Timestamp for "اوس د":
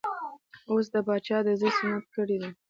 0.69-0.95